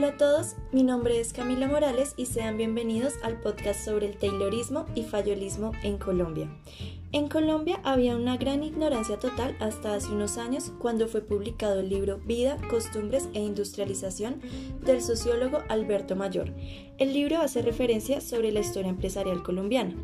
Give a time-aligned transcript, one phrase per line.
[0.00, 4.16] Hola a todos, mi nombre es Camila Morales y sean bienvenidos al podcast sobre el
[4.16, 6.48] Taylorismo y fallolismo en Colombia.
[7.12, 11.88] En Colombia había una gran ignorancia total hasta hace unos años cuando fue publicado el
[11.88, 14.40] libro Vida, Costumbres e Industrialización
[14.86, 16.52] del sociólogo Alberto Mayor.
[16.98, 19.96] El libro hace referencia sobre la historia empresarial colombiana.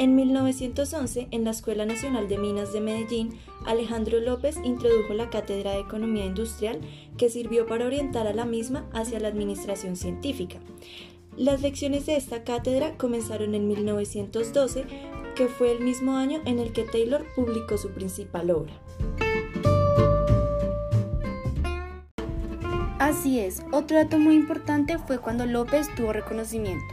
[0.00, 5.74] En 1911, en la Escuela Nacional de Minas de Medellín, Alejandro López introdujo la Cátedra
[5.74, 6.80] de Economía Industrial
[7.16, 10.58] que sirvió para orientar a la misma hacia la administración científica.
[11.36, 14.84] Las lecciones de esta cátedra comenzaron en 1912
[15.38, 18.72] que fue el mismo año en el que Taylor publicó su principal obra.
[22.98, 26.92] Así es, otro dato muy importante fue cuando López tuvo reconocimiento,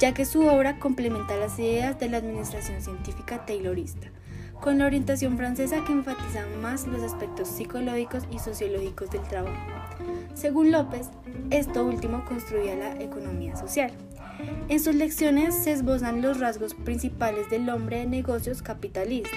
[0.00, 4.10] ya que su obra complementa las ideas de la administración científica taylorista,
[4.60, 9.83] con la orientación francesa que enfatiza más los aspectos psicológicos y sociológicos del trabajo.
[10.34, 11.10] Según López,
[11.50, 13.92] esto último construía la economía social,
[14.68, 19.36] en sus lecciones se esbozan los rasgos principales del hombre de negocios capitalista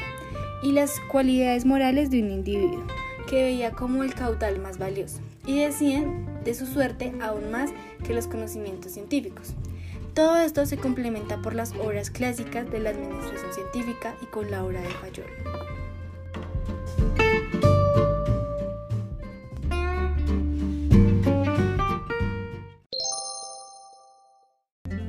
[0.64, 2.84] y las cualidades morales de un individuo
[3.30, 7.72] que veía como el caudal más valioso y decían de su suerte aún más
[8.06, 9.54] que los conocimientos científicos.
[10.14, 14.64] Todo esto se complementa por las obras clásicas de la administración científica y con la
[14.64, 15.77] obra de Fayol.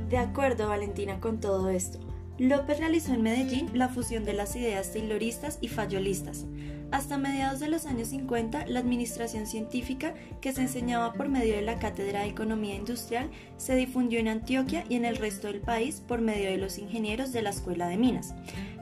[0.09, 1.99] De acuerdo, Valentina, con todo esto.
[2.39, 6.47] López realizó en Medellín la fusión de las ideas tayloristas y fallolistas.
[6.93, 11.63] Hasta mediados de los años 50, la administración científica, que se enseñaba por medio de
[11.63, 16.01] la Cátedra de Economía Industrial, se difundió en Antioquia y en el resto del país
[16.07, 18.35] por medio de los ingenieros de la Escuela de Minas.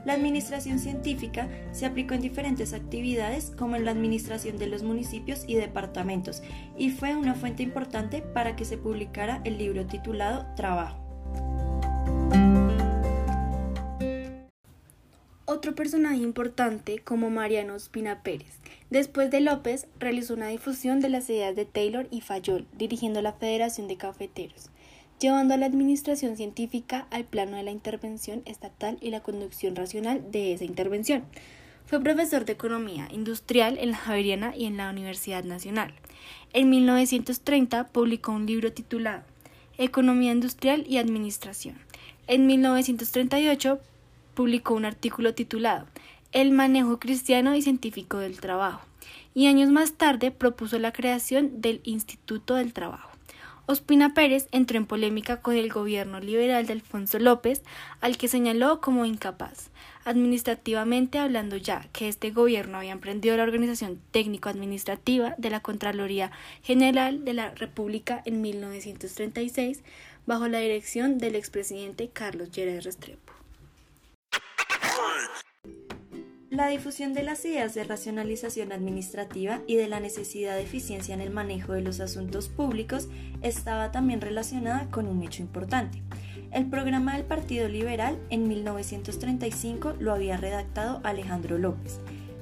[0.05, 5.43] La administración científica se aplicó en diferentes actividades como en la administración de los municipios
[5.47, 6.41] y departamentos
[6.77, 11.06] y fue una fuente importante para que se publicara el libro titulado Trabajo.
[15.67, 18.57] Otro personaje importante como Mariano Espina Pérez.
[18.89, 23.33] Después de López, realizó una difusión de las ideas de Taylor y Fayol, dirigiendo la
[23.33, 24.69] Federación de Cafeteros,
[25.19, 30.31] llevando a la administración científica al plano de la intervención estatal y la conducción racional
[30.31, 31.25] de esa intervención.
[31.85, 35.93] Fue profesor de Economía Industrial en la Javeriana y en la Universidad Nacional.
[36.53, 39.23] En 1930 publicó un libro titulado
[39.77, 41.75] Economía Industrial y Administración.
[42.27, 43.81] En 1938
[44.37, 45.87] publicó un artículo titulado
[46.31, 48.85] El manejo cristiano y científico del trabajo,
[49.33, 53.09] y años más tarde propuso la creación del Instituto del Trabajo.
[53.65, 57.63] Ospina Pérez entró en polémica con el gobierno liberal de Alfonso López,
[57.99, 59.71] al que señaló como incapaz,
[60.05, 66.29] administrativamente hablando ya que este gobierno había emprendido la organización técnico-administrativa de la Contraloría
[66.61, 69.81] General de la República en 1936,
[70.27, 73.36] bajo la dirección del expresidente Carlos Lleras Restrepo.
[76.57, 81.21] La difusión de las ideas de racionalización administrativa y de la necesidad de eficiencia en
[81.21, 83.09] el manejo de los asuntos públicos
[83.43, 86.01] estaba también relacionada con un hecho importante.
[86.51, 91.99] El programa del Partido Liberal en 1935 lo había redactado Alejandro López,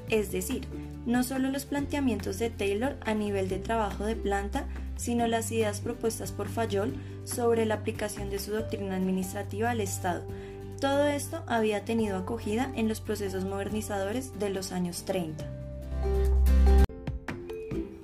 [0.08, 0.66] es decir,
[1.06, 4.66] no solo los planteamientos de Taylor a nivel de trabajo de planta,
[4.96, 6.96] sino las ideas propuestas por Fayol
[7.26, 10.24] sobre la aplicación de su doctrina administrativa al Estado,
[10.80, 15.46] todo esto había tenido acogida en los procesos modernizadores de los años 30.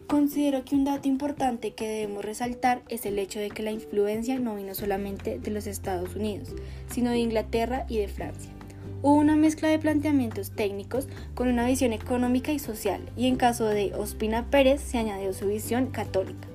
[0.07, 4.39] Considero que un dato importante que debemos resaltar es el hecho de que la influencia
[4.39, 6.49] no vino solamente de los Estados Unidos,
[6.89, 8.51] sino de Inglaterra y de Francia.
[9.01, 13.65] Hubo una mezcla de planteamientos técnicos con una visión económica y social, y en caso
[13.65, 16.50] de Ospina Pérez se añadió su visión católica.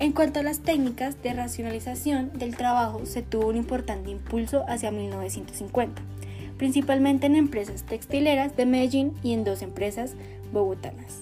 [0.00, 4.90] En cuanto a las técnicas de racionalización del trabajo, se tuvo un importante impulso hacia
[4.90, 6.00] 1950,
[6.56, 10.14] principalmente en empresas textileras de Medellín y en dos empresas
[10.54, 11.18] bogotanas.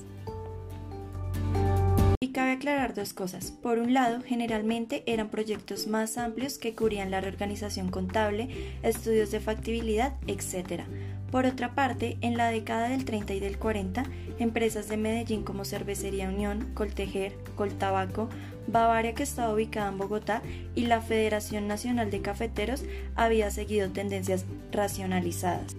[2.21, 3.51] Y cabe aclarar dos cosas.
[3.51, 8.49] Por un lado, generalmente eran proyectos más amplios que cubrían la reorganización contable,
[8.85, 10.85] estudios de factibilidad, etc.
[11.31, 14.05] Por otra parte, en la década del 30 y del 40,
[14.39, 18.29] empresas de Medellín como Cervecería Unión, Coltejer, Coltabaco,
[18.67, 20.43] Bavaria que estaba ubicada en Bogotá
[20.75, 22.85] y la Federación Nacional de Cafeteros
[23.15, 25.75] había seguido tendencias racionalizadas.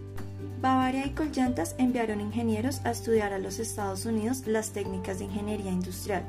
[0.61, 5.71] Bavaria y Collantas enviaron ingenieros a estudiar a los Estados Unidos las técnicas de ingeniería
[5.71, 6.23] industrial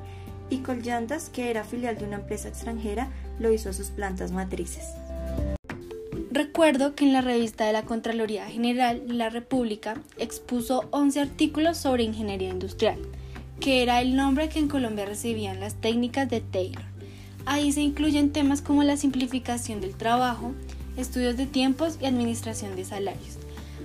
[0.51, 3.09] y Collantas, que era filial de una empresa extranjera,
[3.39, 4.85] lo hizo a sus plantas matrices.
[6.61, 11.79] Recuerdo que en la revista de la Contraloría General de la República expuso 11 artículos
[11.79, 12.99] sobre ingeniería industrial,
[13.61, 16.85] que era el nombre que en Colombia recibían las técnicas de Taylor.
[17.47, 20.53] Ahí se incluyen temas como la simplificación del trabajo,
[20.99, 23.39] estudios de tiempos y administración de salarios.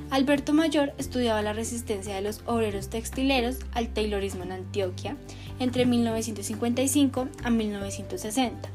[0.09, 5.15] Alberto Mayor estudiaba la resistencia de los obreros textileros al Taylorismo en Antioquia
[5.59, 8.69] entre 1955 a 1960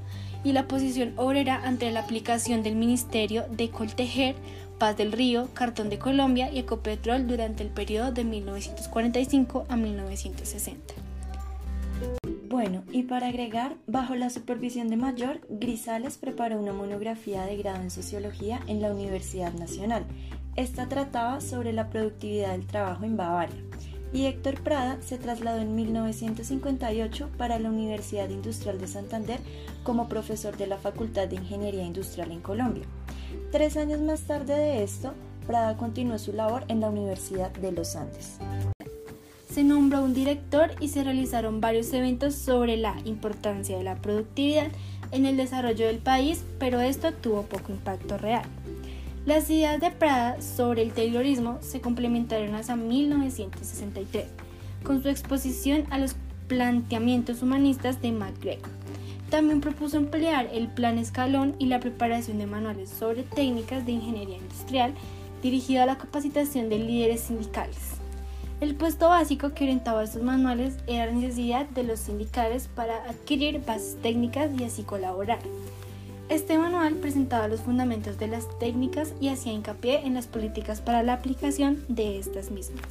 [0.45, 4.35] y la posición obrera ante la aplicación del Ministerio de Coltejer,
[4.79, 10.95] Paz del Río, Cartón de Colombia y Ecopetrol durante el periodo de 1945 a 1960.
[12.49, 17.81] Bueno, y para agregar, bajo la supervisión de Mayor, Grisales preparó una monografía de grado
[17.83, 20.05] en Sociología en la Universidad Nacional.
[20.57, 23.63] Esta trataba sobre la productividad del trabajo en Bavaria.
[24.13, 29.39] Y Héctor Prada se trasladó en 1958 para la Universidad Industrial de Santander
[29.83, 32.85] como profesor de la Facultad de Ingeniería Industrial en Colombia.
[33.53, 35.13] Tres años más tarde de esto,
[35.47, 38.39] Prada continuó su labor en la Universidad de los Andes
[39.53, 44.69] se nombró un director y se realizaron varios eventos sobre la importancia de la productividad
[45.11, 48.45] en el desarrollo del país, pero esto tuvo poco impacto real.
[49.27, 54.25] Las ideas de Prada sobre el Taylorismo se complementaron hasta 1963,
[54.83, 56.17] con su exposición a los
[56.49, 58.71] planteamientos humanistas de MacGregor.
[59.29, 64.39] También propuso emplear el plan escalón y la preparación de manuales sobre técnicas de ingeniería
[64.39, 64.95] industrial
[65.43, 68.01] dirigido a la capacitación de líderes sindicales.
[68.63, 73.63] El puesto básico que orientaba estos manuales era la necesidad de los sindicales para adquirir
[73.67, 75.41] bases técnicas y así colaborar.
[76.31, 81.03] Este manual presentaba los fundamentos de las técnicas y hacía hincapié en las políticas para
[81.03, 82.87] la aplicación de estas mismas.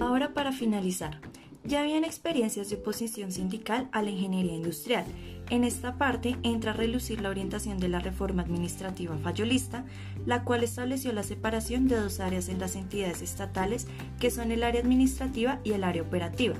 [0.00, 1.20] Ahora para finalizar,
[1.64, 5.04] ya habían experiencias de oposición sindical a la ingeniería industrial
[5.52, 9.84] en esta parte entra a relucir la orientación de la reforma administrativa fallolista,
[10.24, 13.86] la cual estableció la separación de dos áreas en las entidades estatales,
[14.18, 16.54] que son el área administrativa y el área operativa.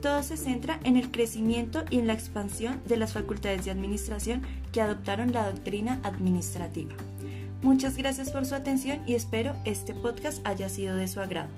[0.00, 4.42] Todo se centra en el crecimiento y en la expansión de las facultades de administración
[4.72, 6.94] que adoptaron la doctrina administrativa.
[7.62, 11.50] Muchas gracias por su atención y espero este podcast haya sido de su agrado.